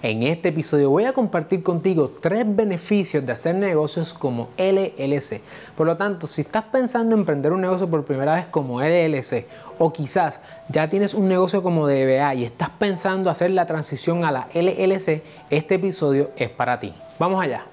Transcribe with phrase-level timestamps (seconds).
[0.00, 5.40] En este episodio voy a compartir contigo tres beneficios de hacer negocios como LLC.
[5.76, 9.46] Por lo tanto, si estás pensando en emprender un negocio por primera vez como LLC
[9.76, 10.38] o quizás
[10.68, 15.20] ya tienes un negocio como DBA y estás pensando hacer la transición a la LLC,
[15.50, 16.94] este episodio es para ti.
[17.18, 17.64] Vamos allá.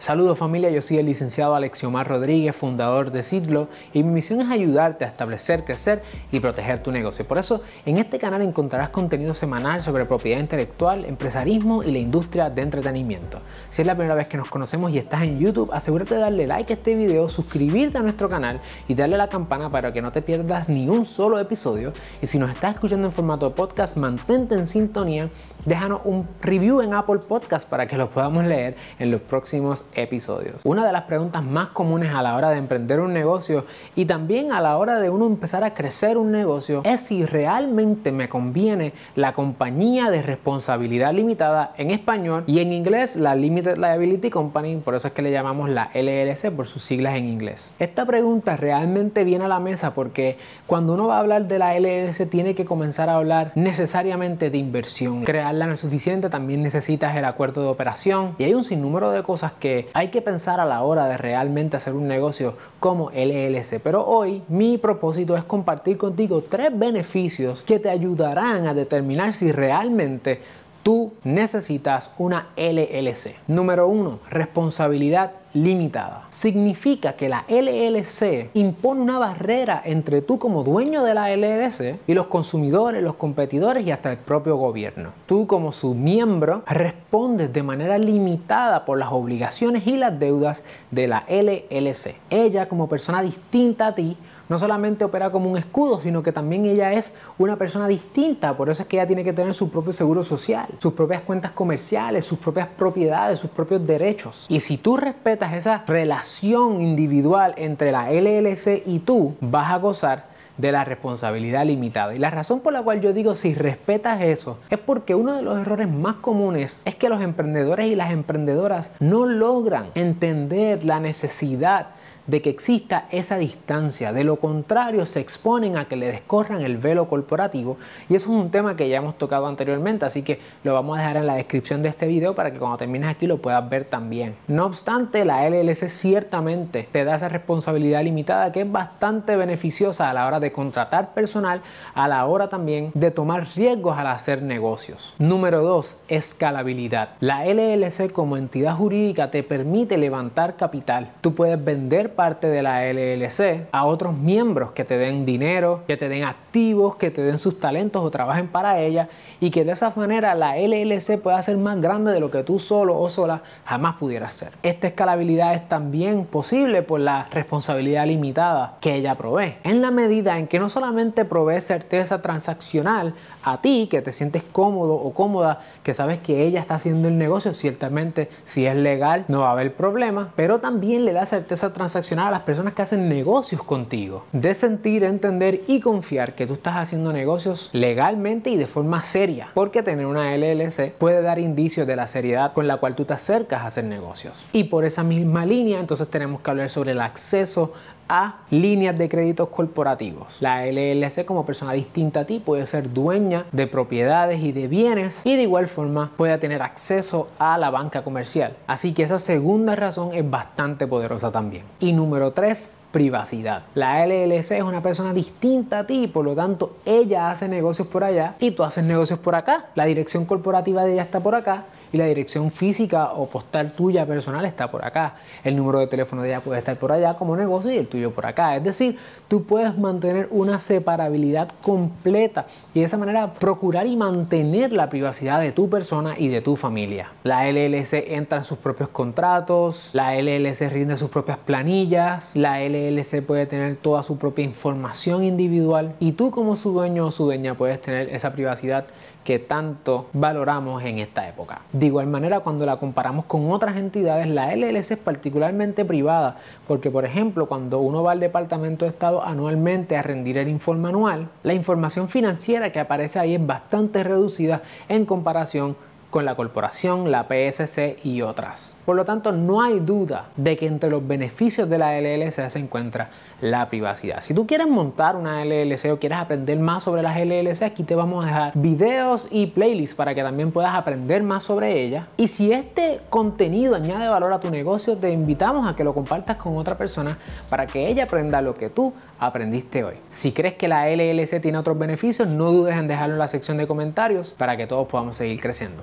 [0.00, 4.50] Saludos familia, yo soy el licenciado Alexiomar Rodríguez, fundador de Sidlo, y mi misión es
[4.50, 7.26] ayudarte a establecer, crecer y proteger tu negocio.
[7.26, 12.48] Por eso, en este canal encontrarás contenido semanal sobre propiedad intelectual, empresarismo y la industria
[12.48, 13.40] de entretenimiento.
[13.68, 16.46] Si es la primera vez que nos conocemos y estás en YouTube, asegúrate de darle
[16.46, 18.58] like a este video, suscribirte a nuestro canal
[18.88, 21.92] y darle a la campana para que no te pierdas ni un solo episodio.
[22.22, 25.28] Y si nos estás escuchando en formato podcast, mantente en sintonía,
[25.66, 29.90] déjanos un review en Apple Podcast para que lo podamos leer en los próximos episodios
[30.02, 30.62] episodios.
[30.64, 33.64] Una de las preguntas más comunes a la hora de emprender un negocio
[33.96, 38.12] y también a la hora de uno empezar a crecer un negocio es si realmente
[38.12, 44.30] me conviene la compañía de responsabilidad limitada en español y en inglés la Limited Liability
[44.30, 47.72] Company, por eso es que le llamamos la LLC por sus siglas en inglés.
[47.78, 51.78] Esta pregunta realmente viene a la mesa porque cuando uno va a hablar de la
[51.78, 55.24] LLC tiene que comenzar a hablar necesariamente de inversión.
[55.24, 59.22] Crearla no es suficiente, también necesitas el acuerdo de operación y hay un sinnúmero de
[59.22, 63.80] cosas que hay que pensar a la hora de realmente hacer un negocio como LLC.
[63.82, 69.52] Pero hoy mi propósito es compartir contigo tres beneficios que te ayudarán a determinar si
[69.52, 70.40] realmente
[70.82, 73.36] tú necesitas una LLC.
[73.46, 76.24] Número uno, responsabilidad limitada.
[76.30, 82.14] Significa que la LLC impone una barrera entre tú como dueño de la LLC y
[82.14, 85.10] los consumidores, los competidores y hasta el propio gobierno.
[85.26, 91.08] Tú como su miembro respondes de manera limitada por las obligaciones y las deudas de
[91.08, 92.16] la LLC.
[92.30, 94.16] Ella como persona distinta a ti
[94.50, 98.56] no solamente opera como un escudo, sino que también ella es una persona distinta.
[98.56, 101.52] Por eso es que ella tiene que tener su propio seguro social, sus propias cuentas
[101.52, 104.46] comerciales, sus propias propiedades, sus propios derechos.
[104.48, 110.30] Y si tú respetas esa relación individual entre la LLC y tú, vas a gozar
[110.60, 112.14] de la responsabilidad limitada.
[112.14, 115.42] Y la razón por la cual yo digo si respetas eso es porque uno de
[115.42, 121.00] los errores más comunes es que los emprendedores y las emprendedoras no logran entender la
[121.00, 121.88] necesidad
[122.30, 124.12] de que exista esa distancia.
[124.12, 127.76] De lo contrario, se exponen a que le descorran el velo corporativo
[128.08, 131.00] y eso es un tema que ya hemos tocado anteriormente, así que lo vamos a
[131.02, 133.84] dejar en la descripción de este video para que cuando termines aquí lo puedas ver
[133.84, 134.36] también.
[134.46, 140.14] No obstante, la LLC ciertamente te da esa responsabilidad limitada que es bastante beneficiosa a
[140.14, 141.62] la hora de contratar personal,
[141.94, 145.14] a la hora también de tomar riesgos al hacer negocios.
[145.18, 147.10] Número 2, escalabilidad.
[147.18, 151.10] La LLC como entidad jurídica te permite levantar capital.
[151.20, 155.96] Tú puedes vender parte de la LLC a otros miembros que te den dinero, que
[155.96, 159.08] te den activos, que te den sus talentos o trabajen para ella
[159.40, 162.58] y que de esa manera la LLC pueda ser más grande de lo que tú
[162.58, 164.52] solo o sola jamás pudieras ser.
[164.62, 170.36] Esta escalabilidad es también posible por la responsabilidad limitada que ella provee, en la medida
[170.36, 175.60] en que no solamente provee certeza transaccional a ti, que te sientes cómodo o cómoda,
[175.82, 179.52] que sabes que ella está haciendo el negocio, ciertamente si es legal no va a
[179.52, 184.24] haber problema, pero también le da certeza transaccional a las personas que hacen negocios contigo.
[184.32, 189.48] De sentir, entender y confiar que tú estás haciendo negocios legalmente y de forma seria.
[189.54, 193.14] Porque tener una LLC puede dar indicios de la seriedad con la cual tú te
[193.14, 194.46] acercas a hacer negocios.
[194.52, 197.72] Y por esa misma línea, entonces tenemos que hablar sobre el acceso
[198.10, 200.42] a líneas de créditos corporativos.
[200.42, 205.22] La LLC como persona distinta a ti puede ser dueña de propiedades y de bienes
[205.24, 208.56] y de igual forma puede tener acceso a la banca comercial.
[208.66, 211.62] Así que esa segunda razón es bastante poderosa también.
[211.78, 213.62] Y número 3, privacidad.
[213.74, 218.02] La LLC es una persona distinta a ti, por lo tanto ella hace negocios por
[218.02, 219.66] allá y tú haces negocios por acá.
[219.76, 224.06] La dirección corporativa de ella está por acá y la dirección física o postal tuya
[224.06, 225.14] personal está por acá.
[225.44, 228.10] El número de teléfono de ella puede estar por allá como negocio y el tuyo
[228.10, 228.56] por acá.
[228.56, 234.72] Es decir, tú puedes mantener una separabilidad completa y de esa manera procurar y mantener
[234.72, 237.08] la privacidad de tu persona y de tu familia.
[237.24, 243.22] La LLC entra en sus propios contratos, la LLC rinde sus propias planillas, la LLC
[243.22, 247.54] puede tener toda su propia información individual y tú como su dueño o su dueña
[247.54, 248.86] puedes tener esa privacidad
[249.24, 251.60] que tanto valoramos en esta época.
[251.72, 256.90] De igual manera, cuando la comparamos con otras entidades, la LLC es particularmente privada, porque
[256.90, 261.28] por ejemplo, cuando uno va al Departamento de Estado anualmente a rendir el informe anual,
[261.42, 265.76] la información financiera que aparece ahí es bastante reducida en comparación
[266.10, 268.74] con la corporación, la PSC y otras.
[268.84, 272.58] Por lo tanto, no hay duda de que entre los beneficios de la LLC se
[272.58, 273.10] encuentra
[273.40, 274.20] la privacidad.
[274.20, 277.94] Si tú quieres montar una LLC o quieres aprender más sobre las LLC, aquí te
[277.94, 282.06] vamos a dejar videos y playlists para que también puedas aprender más sobre ellas.
[282.16, 286.36] Y si este contenido añade valor a tu negocio, te invitamos a que lo compartas
[286.36, 287.16] con otra persona
[287.48, 289.94] para que ella aprenda lo que tú aprendiste hoy.
[290.12, 293.56] Si crees que la LLC tiene otros beneficios, no dudes en dejarlo en la sección
[293.56, 295.82] de comentarios para que todos podamos seguir creciendo.